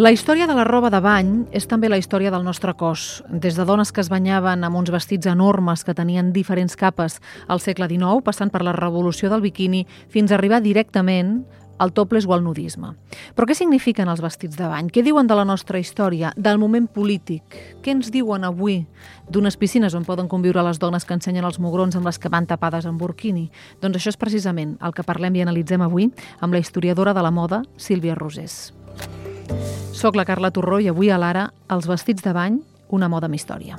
[0.00, 3.20] La història de la roba de bany és també la història del nostre cos.
[3.28, 7.18] Des de dones que es banyaven amb uns vestits enormes que tenien diferents capes
[7.52, 11.42] al segle XIX, passant per la revolució del biquini, fins a arribar directament
[11.76, 12.94] al topless o al nudisme.
[13.36, 14.88] Però què signifiquen els vestits de bany?
[14.88, 17.60] Què diuen de la nostra història, del moment polític?
[17.84, 18.86] Què ens diuen avui
[19.28, 22.48] d'unes piscines on poden conviure les dones que ensenyen els mugrons amb les que van
[22.48, 23.50] tapades en burkini?
[23.84, 26.08] Doncs això és precisament el que parlem i analitzem avui
[26.40, 28.79] amb la historiadora de la moda, Sílvia Rosés.
[30.00, 32.54] Soc la Carla Torró i avui a l'Ara, els vestits de bany,
[32.88, 33.76] una moda amb història.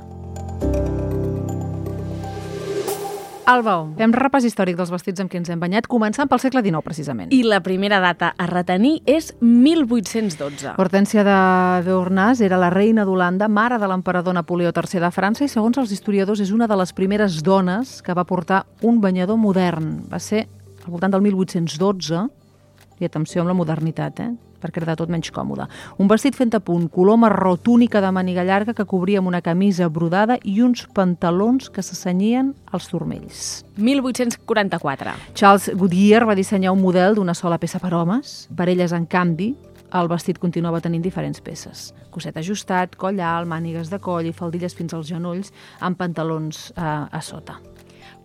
[3.50, 6.84] Alba, fem repàs històric dels vestits amb què ens hem banyat, començant pel segle XIX,
[6.86, 7.32] precisament.
[7.34, 10.76] I la primera data a retenir és 1812.
[10.78, 11.40] Hortència de
[11.90, 15.96] Beornàs era la reina d'Holanda, mare de l'emperador Napoleó III de França i, segons els
[15.98, 19.90] historiadors, és una de les primeres dones que va portar un banyador modern.
[20.14, 20.46] Va ser
[20.86, 22.24] al voltant del 1812,
[23.02, 24.51] i atenció amb la modernitat, eh?
[24.62, 25.68] Perquè era de tot menys còmode.
[25.98, 29.42] Un vestit fent a punt, color marró, túnica de màniga llarga que cobria amb una
[29.42, 33.66] camisa brodada i uns pantalons que s'assenyien als turmells.
[33.78, 35.18] 1844.
[35.34, 38.48] Charles Goodyear va dissenyar un model d'una sola peça per homes.
[38.56, 39.54] Per elles, en canvi,
[39.92, 41.90] el vestit continuava tenint diferents peces.
[42.12, 46.84] Coset ajustat, coll alt, mànigues de coll i faldilles fins als genolls amb pantalons eh,
[46.84, 47.60] a sota.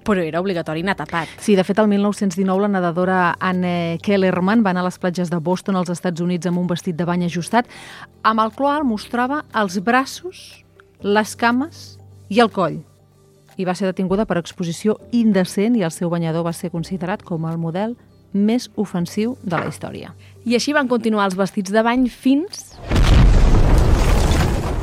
[0.06, 1.32] Però era obligatori anar tapat.
[1.42, 5.40] Sí, de fet, el 1919 la nedadora Anne Kellerman va anar a les platges de
[5.42, 7.66] Boston, als Estats Units, amb un vestit de bany ajustat,
[8.22, 10.62] amb el qual mostrava els braços,
[11.02, 11.96] les cames
[12.30, 12.78] i el coll.
[13.58, 17.48] I va ser detinguda per exposició indecent i el seu banyador va ser considerat com
[17.50, 17.96] el model
[18.36, 20.12] més ofensiu de la història.
[20.46, 22.75] I així van continuar els vestits de bany fins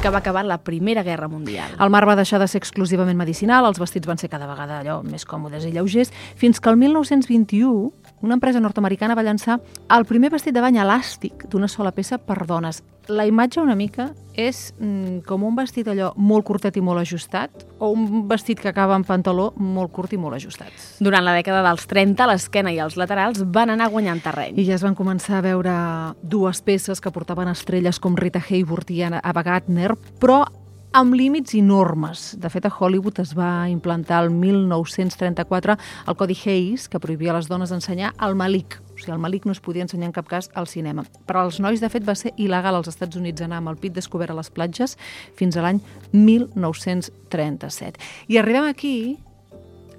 [0.04, 1.78] que va acabar la Primera Guerra Mundial.
[1.80, 4.98] El mar va deixar de ser exclusivament medicinal, els vestits van ser cada vegada allò
[5.08, 9.62] més còmodes i lleugers, fins que el 1921 una empresa nord-americana va llançar
[9.96, 12.82] el primer vestit de bany elàstic d'una sola peça per dones.
[13.12, 17.66] La imatge una mica és mm, com un vestit allò molt curtet i molt ajustat
[17.84, 20.72] o un vestit que acaba en pantaló molt curt i molt ajustat.
[21.04, 24.58] Durant la dècada dels 30, l'esquena i els laterals van anar guanyant terreny.
[24.58, 25.76] I ja es van començar a veure
[26.24, 30.46] dues peces que portaven estrelles com Rita Hayworth i Ava Gardner, però
[30.94, 32.36] amb límits enormes.
[32.40, 37.40] De fet, a Hollywood es va implantar el 1934 el Codi Hayes, que prohibia a
[37.40, 38.80] les dones ensenyar el malic.
[39.04, 41.04] Sigui, el malic no es podia ensenyar en cap cas al cinema.
[41.28, 43.94] Però als nois, de fet, va ser il·legal als Estats Units anar amb el pit
[43.96, 44.98] descobert a les platges
[45.40, 45.82] fins a l'any
[46.14, 48.00] 1937.
[48.32, 49.20] I arribem aquí,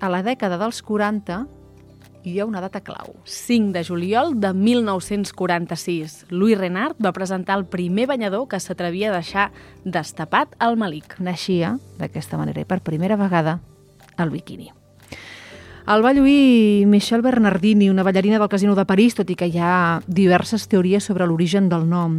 [0.01, 1.45] a la dècada dels 40,
[2.25, 3.13] i hi ha una data clau.
[3.29, 6.27] 5 de juliol de 1946.
[6.31, 9.51] Louis Renard va presentar el primer banyador que s'atrevia a deixar
[9.85, 11.19] destapat al malic.
[11.21, 13.61] Naixia d'aquesta manera i per primera vegada
[14.17, 14.73] el biquini.
[15.85, 19.59] El va lluir Michel Bernardini, una ballarina del Casino de París, tot i que hi
[19.61, 22.15] ha diverses teories sobre l'origen del nom.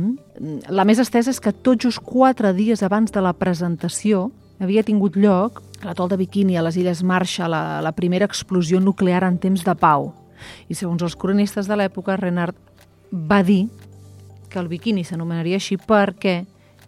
[0.70, 4.28] La més estesa és que tot just quatre dies abans de la presentació
[4.62, 8.78] havia tingut lloc a l'atol de Bikini, a les Illes Marshall, la, la primera explosió
[8.80, 10.12] nuclear en temps de pau.
[10.70, 12.54] I segons els cronistes de l'època, Renard
[13.10, 13.66] va dir
[14.54, 16.44] que el biquini s'anomenaria així perquè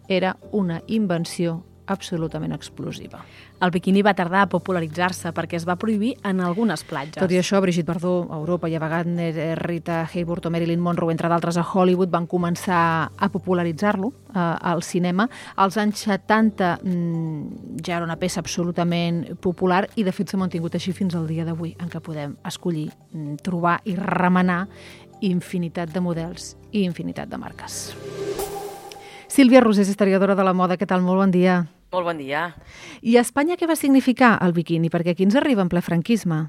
[0.08, 3.24] era una invenció absolutament explosiva.
[3.64, 7.18] El biquini va tardar a popularitzar-se perquè es va prohibir en algunes platges.
[7.22, 10.84] Tot i això, Brigitte Bardot, a Europa, i a Wagner, eh, Rita Hayworth o Marilyn
[10.84, 15.28] Monroe, entre d'altres, a Hollywood, van començar a popularitzar-lo eh, al cinema.
[15.56, 20.76] Als anys 70 mmm, ja era una peça absolutament popular i, de fet, s'ha mantingut
[20.76, 24.68] així fins al dia d'avui, en què podem escollir, mm, trobar i remenar
[25.22, 27.96] infinitat de models i infinitat de marques.
[29.28, 31.04] Sílvia Rosés, historiadora de la moda, què tal?
[31.06, 31.66] Molt bon dia.
[31.88, 32.50] Molt bon dia.
[33.00, 34.90] I a Espanya què va significar el biquini?
[34.92, 36.42] Perquè aquí ens arriba en ple franquisme.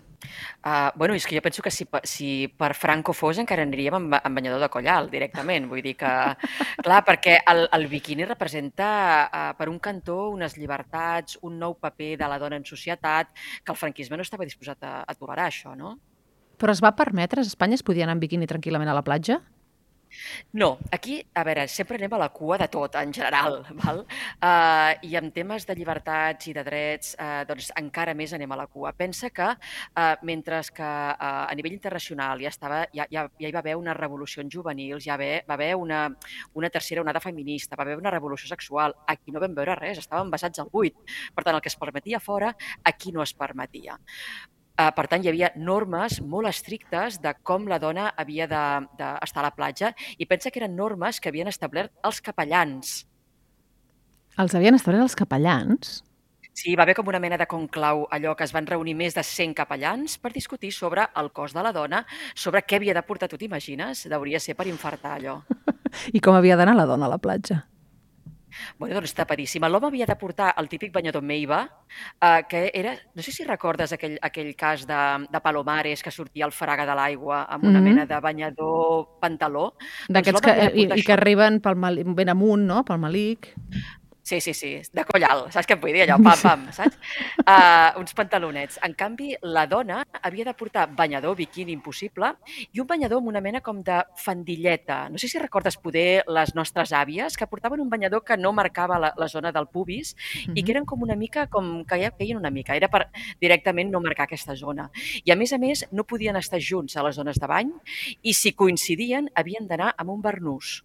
[0.67, 4.17] Uh, bueno, és que jo penso que si, si per Franco fos encara aniríem amb,
[4.19, 5.69] amb banyador de coll alt directament.
[5.71, 6.11] Vull dir que,
[6.85, 8.89] clar, perquè el, el biquini representa
[9.29, 13.31] uh, per un cantó unes llibertats, un nou paper de la dona en societat,
[13.63, 15.95] que el franquisme no estava disposat a, a tolerar això, no?
[16.59, 17.45] Però es va permetre?
[17.45, 19.39] A Espanya es podia anar en biquini tranquil·lament a la platja?
[20.53, 24.03] No, aquí, a veure, sempre anem a la cua de tot, en general, val?
[24.39, 28.61] Uh, i en temes de llibertats i de drets, uh, doncs encara més anem a
[28.63, 28.93] la cua.
[28.97, 33.55] Pensa que, uh, mentre que uh, a nivell internacional ja, estava, ja, ja, ja hi
[33.55, 36.05] va haver una revolució juvenils, ja va, va haver una,
[36.55, 40.31] una tercera onada feminista, va haver una revolució sexual, aquí no vam veure res, estàvem
[40.31, 40.97] basats al buit.
[41.35, 43.99] Per tant, el que es permetia fora, aquí no es permetia.
[44.79, 49.09] Uh, per tant, hi havia normes molt estrictes de com la dona havia d'estar de,
[49.35, 53.01] de a la platja i pensa que eren normes que havien establert els capellans.
[54.39, 55.97] Els havien establert els capellans?
[56.55, 59.23] Sí, va haver com una mena de conclau, allò que es van reunir més de
[59.23, 62.05] 100 capellans per discutir sobre el cos de la dona,
[62.35, 64.07] sobre què havia de portar, tu t'imagines?
[64.11, 65.41] Hauria ser per infartar allò.
[66.17, 67.65] I com havia d'anar la dona a la platja?
[68.79, 69.69] Bueno, doncs tapadíssima.
[69.69, 71.61] L'home havia de portar el típic banyador Meiva,
[72.21, 75.01] eh, que era, no sé si recordes aquell, aquell cas de,
[75.31, 77.89] de Palomares que sortia al fraga de l'aigua amb una mm -hmm.
[77.89, 79.75] mena de banyador pantaló.
[80.09, 83.55] Doncs D'aquests doncs que, i, i que arriben pel mal, ben amunt, no?, pel malic.
[84.29, 86.03] Sí, sí, sí, de coll alt, saps què em vull dir?
[86.05, 86.99] Allò, pam, pam, saps?
[87.41, 88.77] Uh, uns pantalonets.
[88.85, 92.35] En canvi, la dona havia de portar banyador, biquini impossible,
[92.69, 94.99] i un banyador amb una mena com de fandilleta.
[95.09, 98.99] No sé si recordes poder les nostres àvies, que portaven un banyador que no marcava
[99.01, 100.59] la, la zona del pubis mm -hmm.
[100.59, 103.09] i que eren com una mica, com que ja feien una mica, era per
[103.41, 104.91] directament no marcar aquesta zona.
[105.25, 107.73] I a més a més, no podien estar junts a les zones de bany
[108.21, 110.85] i si coincidien havien d'anar amb un barnús.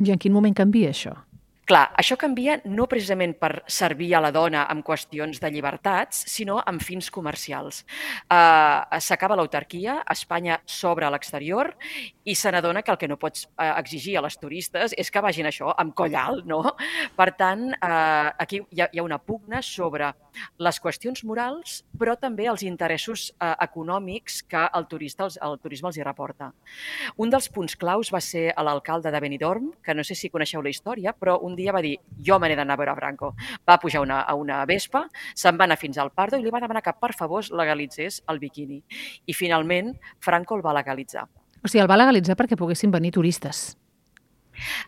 [0.00, 1.27] I en quin moment canvia això?
[1.68, 6.62] Clar, això canvia no precisament per servir a la dona amb qüestions de llibertats, sinó
[6.64, 7.82] amb fins comercials.
[8.24, 11.74] Uh, S'acaba l'autarquia, Espanya s'obre a l'exterior
[12.24, 15.20] i se n'adona que el que no pots uh, exigir a les turistes és que
[15.20, 16.62] vagin això amb coll alt, no?
[17.20, 20.08] Per tant, uh, aquí hi ha, hi ha una pugna sobre
[20.64, 26.00] les qüestions morals, però també els interessos uh, econòmics que el, turista, el turisme els
[26.00, 26.48] hi reporta.
[27.20, 30.72] Un dels punts claus va ser l'alcalde de Benidorm, que no sé si coneixeu la
[30.72, 33.32] història, però un dia va dir jo me n'he d'anar a veure Franco.
[33.66, 36.62] Va pujar una, a una vespa, se'n va anar fins al Pardo i li va
[36.62, 38.80] demanar que per favor legalitzés el biquini.
[39.26, 39.94] I finalment
[40.24, 41.26] Franco el va legalitzar.
[41.58, 43.74] O sigui, el va legalitzar perquè poguessin venir turistes.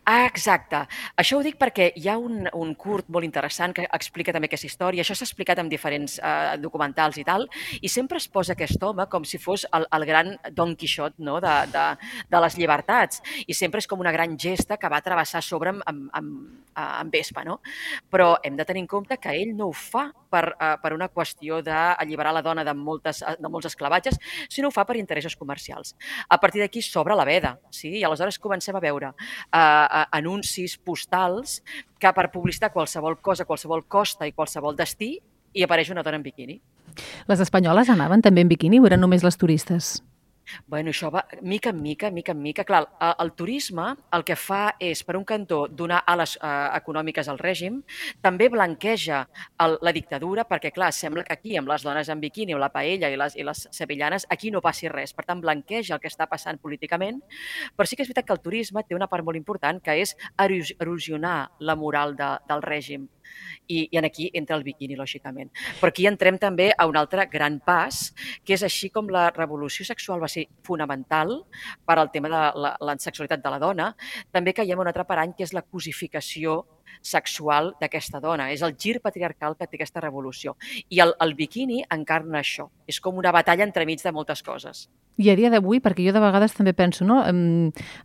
[0.05, 0.82] Ah, exacte.
[1.20, 4.69] Això ho dic perquè hi ha un, un curt molt interessant que explica també aquesta
[4.69, 5.05] història.
[5.05, 7.46] Això s'ha explicat en diferents eh, documentals i tal,
[7.81, 11.38] i sempre es posa aquest home com si fos el, el gran Don Quixot no?
[11.43, 11.87] de, de,
[12.31, 13.22] de les llibertats.
[13.46, 16.40] I sempre és com una gran gesta que va travessar sobre amb, amb, amb,
[16.75, 17.44] amb Vespa.
[17.46, 17.61] No?
[18.11, 21.11] Però hem de tenir en compte que ell no ho fa per, uh, per una
[21.12, 24.19] qüestió d'alliberar la dona de, moltes, de molts esclavatges,
[24.49, 25.94] sinó ho fa per interessos comercials.
[26.29, 27.97] A partir d'aquí s'obre la veda, sí?
[27.99, 31.61] i aleshores comencem a veure uh, anuncis postals
[32.00, 35.17] que per publicitar qualsevol cosa, qualsevol costa i qualsevol destí,
[35.53, 36.61] hi apareix una dona en biquini.
[37.31, 39.99] Les espanyoles anaven també en biquini o eren només les turistes?
[40.67, 42.64] Bueno, això va mica en mica, mica en mica.
[42.64, 47.41] Clar, el, turisme el que fa és, per un cantó, donar ales eh, econòmiques al
[47.41, 47.81] règim,
[48.23, 49.23] també blanqueja
[49.64, 52.70] el, la dictadura, perquè, clar, sembla que aquí, amb les dones en biquini o la
[52.75, 55.14] paella i les, i les sevillanes, aquí no passi res.
[55.17, 57.20] Per tant, blanqueja el que està passant políticament,
[57.76, 60.17] però sí que és veritat que el turisme té una part molt important, que és
[60.41, 63.08] erosionar la moral de, del règim
[63.67, 65.50] i, i en aquí entra el biquini, lògicament.
[65.81, 68.11] Però aquí entrem també a un altre gran pas,
[68.44, 71.37] que és així com la revolució sexual va ser fonamental
[71.87, 73.93] per al tema de la, la sexualitat de la dona,
[74.32, 76.62] també caiem un altre parany, que és la cosificació
[77.00, 78.50] sexual d'aquesta dona.
[78.53, 80.56] És el gir patriarcal que té aquesta revolució.
[80.91, 82.69] I el, el biquini encarna això.
[82.91, 84.88] És com una batalla entremig de moltes coses.
[85.21, 87.21] I a dia d'avui, perquè jo de vegades també penso, no?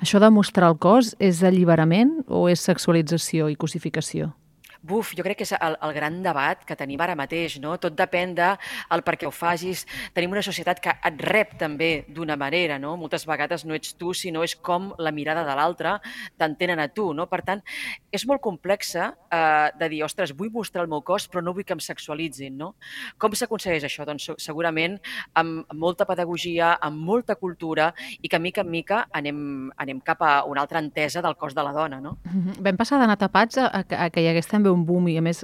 [0.03, 4.33] Això de mostrar el cos és alliberament o és sexualització i cosificació?
[4.85, 7.73] Buf, jo crec que és el, el gran debat que tenim ara mateix, no?
[7.81, 8.51] Tot depèn de
[8.93, 9.85] el per què ho facis.
[10.13, 12.93] Tenim una societat que et rep també d'una manera, no?
[12.99, 15.95] Moltes vegades no ets tu, sinó és com la mirada de l'altre
[16.37, 17.25] t'entenen a tu, no?
[17.31, 17.63] Per tant,
[18.13, 21.65] és molt complexa eh, de dir, ostres, vull mostrar el meu cos, però no vull
[21.65, 22.75] que em sexualitzin, no?
[23.17, 24.05] Com s'aconsegueix això?
[24.05, 24.99] Doncs segurament
[25.33, 27.89] amb molta pedagogia, amb molta cultura
[28.21, 31.65] i que mica en mica anem, anem cap a una altra entesa del cos de
[31.65, 32.17] la dona, no?
[32.61, 35.23] Vam passar d'anar tapats a, a, a que hi hagués també un boom i a
[35.25, 35.43] més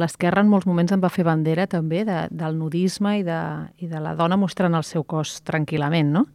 [0.00, 3.40] l'esquerra en molts moments en va fer bandera també de, del nudisme i de,
[3.82, 6.26] i de la dona mostrant el seu cos tranquil·lament, no?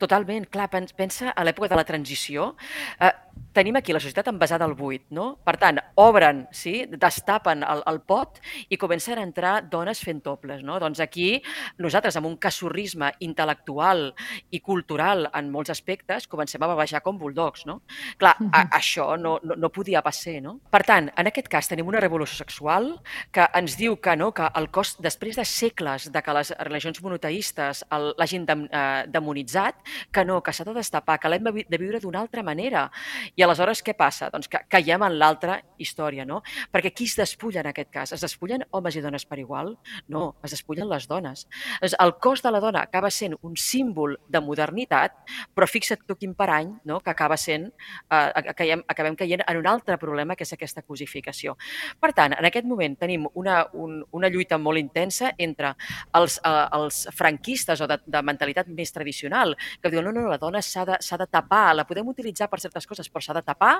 [0.00, 2.52] Totalment, clar, pensa a l'època de la transició.
[3.00, 3.12] Eh,
[3.52, 5.32] tenim aquí la societat envasada al buit, no?
[5.44, 8.38] Per tant, obren, sí, destapen el, el pot
[8.70, 10.78] i comencen a entrar dones fent toples, no?
[10.82, 11.40] Doncs aquí
[11.82, 14.10] nosaltres, amb un casorrisme intel·lectual
[14.54, 17.80] i cultural en molts aspectes, comencem a bavejar com bulldogs, no?
[18.20, 20.58] Clar, a, això no, no, no podia passar, no?
[20.70, 22.92] Per tant, en aquest cas tenim una revolució sexual
[23.34, 27.02] que ens diu que, no, que el cos, després de segles de que les religions
[27.02, 29.82] monoteistes l'hagin eh, demonitzat,
[30.14, 32.86] que no, que s'ha de destapar, que l'hem de viure d'una altra manera
[33.36, 34.30] i aleshores què passa?
[34.32, 36.40] Doncs que caiem en l'altra història, no?
[36.72, 38.12] Perquè qui es despulla en aquest cas?
[38.16, 39.74] Es despullen homes i dones per igual?
[40.08, 41.46] No, es despullen les dones.
[41.90, 45.16] El cos de la dona acaba sent un símbol de modernitat,
[45.54, 47.00] però fixa't tu quin parany no?
[47.00, 47.68] que acaba sent,
[48.10, 51.56] eh, caiem, acabem caient en un altre problema, que és aquesta cosificació.
[52.00, 55.74] Per tant, en aquest moment tenim una, un, una lluita molt intensa entre
[56.16, 60.40] els, eh, els franquistes o de, de mentalitat més tradicional, que diuen no, no, la
[60.40, 63.74] dona s'ha de, de tapar, la podem utilitzar per certes coses, però s'ha de tapar,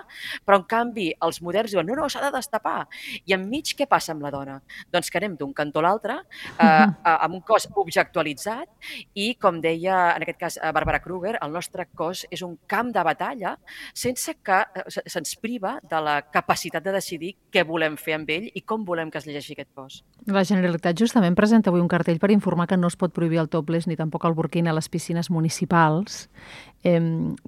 [0.45, 2.85] però en canvi els moderns diuen no, no, s'ha de destapar.
[3.25, 4.59] I enmig què passa amb la dona?
[4.93, 6.19] Doncs que anem d'un cantó a l'altre,
[6.57, 8.69] eh, amb un cos objectualitzat
[9.15, 13.05] i, com deia en aquest cas Bàrbara Kruger, el nostre cos és un camp de
[13.07, 13.57] batalla
[13.95, 18.49] sense que eh, se'ns priva de la capacitat de decidir què volem fer amb ell
[18.55, 20.01] i com volem que es llegeixi aquest cos.
[20.31, 23.51] La Generalitat justament presenta avui un cartell per informar que no es pot prohibir el
[23.53, 26.29] topless ni tampoc el burkini a les piscines municipals.
[26.85, 27.01] Eh,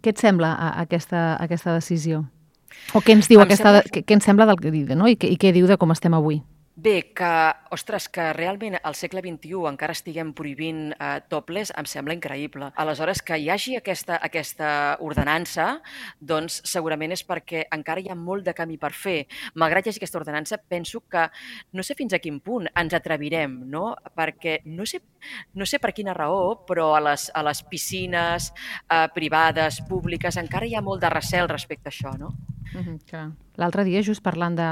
[0.02, 2.25] què et sembla a, a aquesta, a aquesta decisió?
[2.97, 3.92] O què ens diu em aquesta, sembla...
[3.92, 5.09] què, què ens sembla del que diu, no?
[5.09, 6.42] I, què, I què diu de com estem avui?
[6.74, 12.14] Bé, que, ostres, que realment al segle XXI encara estiguem prohibint eh, topless em sembla
[12.16, 12.70] increïble.
[12.80, 14.70] Aleshores, que hi hagi aquesta, aquesta
[15.04, 15.66] ordenança,
[16.16, 19.26] doncs segurament és perquè encara hi ha molt de camí per fer.
[19.60, 21.26] Malgrat hi hagi aquesta ordenança, penso que
[21.76, 23.90] no sé fins a quin punt ens atrevirem, no?
[24.16, 25.02] Perquè no sé,
[25.52, 28.48] no sé per quina raó, però a les, a les piscines
[28.88, 32.32] eh, privades, públiques, encara hi ha molt de recel respecte a això, no?
[32.74, 34.68] Mm -hmm, L'altre dia, just parlant de,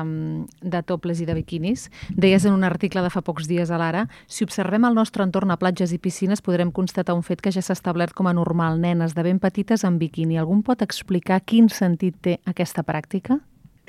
[0.63, 4.07] de toples i de biquinis, deies en un article de fa pocs dies a l'Ara,
[4.27, 7.61] si observem el nostre entorn a platges i piscines podrem constatar un fet que ja
[7.61, 10.39] s'ha establert com a normal, nenes de ben petites amb biquini.
[10.39, 13.41] Algun pot explicar quin sentit té aquesta pràctica?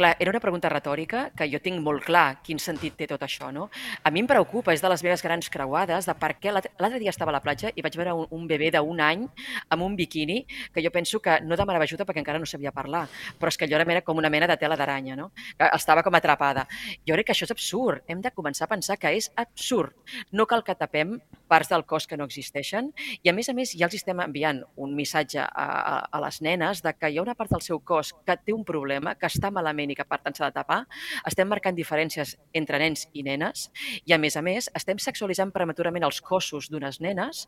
[0.02, 3.52] Clar, era una pregunta retòrica que jo tinc molt clar quin sentit té tot això,
[3.54, 3.68] no?
[4.02, 7.12] A mi em preocupa, és de les meves grans creuades, de per què l'altre dia
[7.14, 9.28] estava a la platja i vaig veure un, un bebè d'un any
[9.70, 10.40] amb un biquini
[10.74, 13.04] que jo penso que no demanava ajuda perquè encara no sabia parlar,
[13.38, 15.28] però és que allò era com una mena de tela d'aranya, no?
[15.60, 16.66] Que estava com atrapada.
[17.06, 18.02] Jo crec que això és absurd.
[18.08, 19.94] Hem de començar a pensar que és absurd.
[20.32, 22.90] No cal que tapem parts del cos que no existeixen
[23.22, 26.42] i, a més a més, ja els estem enviant un missatge a, a, a les
[26.42, 29.30] nenes de que hi ha una part del seu cos que té un problema, que
[29.30, 30.82] està malament i que per tant s'ha de tapar,
[31.28, 33.70] estem marcant diferències entre nens i nenes
[34.06, 37.48] i a més a més estem sexualitzant prematurament els cossos d'unes nenes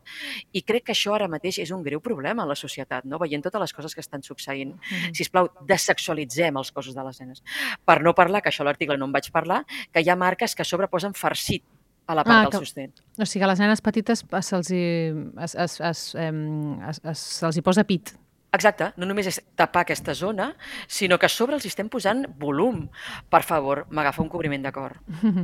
[0.52, 3.20] i crec que això ara mateix és un greu problema en la societat, no?
[3.22, 4.74] veient totes les coses que estan succeint.
[4.74, 5.14] Mm -hmm.
[5.14, 7.42] Si us plau, desexualitzem els cossos de les nenes.
[7.84, 10.54] Per no parlar, que això a l'article no en vaig parlar, que hi ha marques
[10.54, 11.64] que a sobre posen farcit
[12.06, 12.92] a la part ah, del que, sostén.
[13.18, 17.84] O sigui, a les nenes petites se'ls es, es, es, es, es, se hi posa
[17.84, 18.14] pit.
[18.54, 20.52] Exacte, no només és tapar aquesta zona,
[20.86, 22.84] sinó que a sobre els estem posant volum.
[23.30, 24.98] Per favor, m'agafa un cobriment de cor.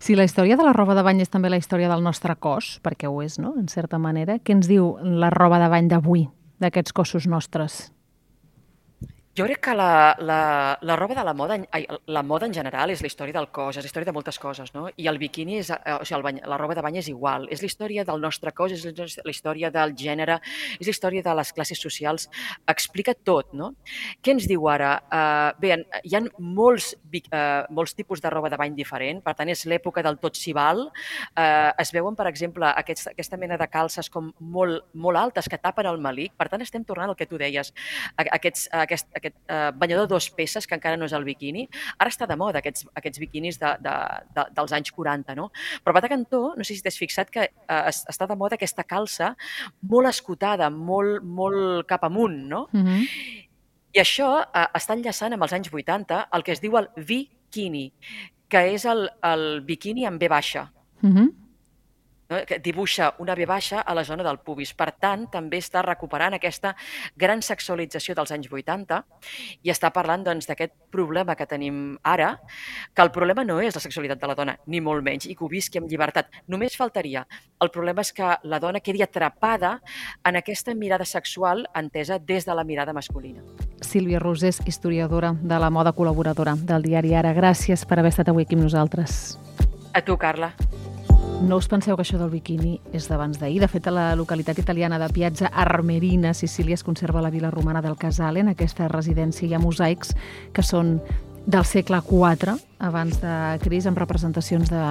[0.00, 2.78] Si la història de la roba de bany és també la història del nostre cos,
[2.84, 6.28] perquè ho és, no?, en certa manera, què ens diu la roba de bany d'avui,
[6.62, 7.90] d'aquests cossos nostres?
[9.40, 12.90] Jo crec que la, la, la roba de la moda, ai, la moda en general
[12.92, 14.82] és la història del cos, és la història de moltes coses, no?
[15.00, 17.46] I el biquini, és, eh, o sigui, el bany, la roba de bany és igual.
[17.48, 20.36] És la història del nostre cos, és la història del gènere,
[20.76, 22.26] és la història de les classes socials.
[22.68, 23.70] Explica tot, no?
[24.20, 24.90] Què ens diu ara?
[25.08, 26.90] Uh, bé, hi ha molts,
[27.22, 30.52] uh, molts tipus de roba de bany diferent, per tant, és l'època del tot s'hi
[30.52, 30.84] val.
[31.32, 35.56] Uh, es veuen, per exemple, aquests, aquesta mena de calces com molt, molt altes que
[35.56, 36.36] tapen el malic.
[36.36, 37.72] Per tant, estem tornant al que tu deies,
[38.20, 41.66] aquests, aquest, aquest eh, banyador dues peces, que encara no és el biquini.
[41.98, 43.94] Ara està de moda aquests, aquests biquinis de, de,
[44.34, 45.50] de, dels anys 40, no?
[45.84, 49.34] Però Bata Cantó, no sé si t'has fixat que eh, està de moda aquesta calça
[49.82, 52.66] molt escotada, molt, molt cap amunt, no?
[52.72, 53.06] Mm -hmm.
[53.92, 57.92] I això eh, està enllaçant amb els anys 80 el que es diu el bikini,
[58.48, 60.70] que és el, el biquini amb B baixa.
[61.02, 61.49] Mm -hmm
[62.30, 62.40] no?
[62.46, 64.72] que dibuixa una V baixa a la zona del pubis.
[64.74, 66.74] Per tant, també està recuperant aquesta
[67.16, 69.02] gran sexualització dels anys 80
[69.66, 72.32] i està parlant doncs, d'aquest doncs, problema que tenim ara,
[72.94, 75.44] que el problema no és la sexualitat de la dona, ni molt menys, i que
[75.44, 76.30] ho visqui amb llibertat.
[76.50, 77.22] Només faltaria.
[77.62, 79.76] El problema és que la dona quedi atrapada
[80.26, 83.42] en aquesta mirada sexual entesa des de la mirada masculina.
[83.80, 87.34] Sílvia Rosés, historiadora de la moda col·laboradora del diari Ara.
[87.36, 89.38] Gràcies per haver estat avui aquí amb nosaltres.
[89.94, 90.54] A tu, Carla.
[91.40, 93.62] No us penseu que això del biquini és d'abans d'ahir.
[93.62, 97.80] De fet, a la localitat italiana de Piazza Armerina, Sicília, es conserva la vila romana
[97.80, 98.42] del Casale.
[98.44, 100.12] En aquesta residència hi ha mosaics
[100.52, 100.98] que són
[101.46, 104.84] del segle IV, abans de Cris, amb representacions de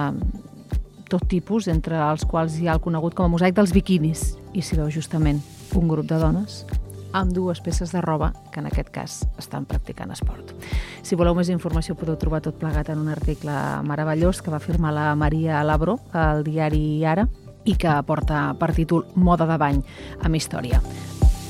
[1.10, 4.32] tot tipus, entre els quals hi ha el conegut com a mosaic dels biquinis.
[4.52, 5.38] I s'hi veu justament
[5.78, 6.64] un grup de dones
[7.12, 10.54] amb dues peces de roba que en aquest cas estan practicant esport.
[11.02, 13.54] Si voleu més informació podeu trobar tot plegat en un article
[13.86, 17.26] meravellós que va firmar la Maria Labro al diari Ara
[17.64, 19.82] i que porta per títol Moda de bany
[20.22, 20.80] amb història.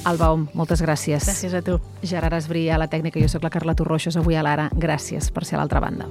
[0.04, 1.26] Alba Om, moltes gràcies.
[1.28, 1.76] Gràcies a tu.
[2.02, 4.70] Gerard a la tècnica, jo sóc la Carla Torroixos, avui a l'Ara.
[4.72, 6.08] Gràcies per ser a l'altra banda.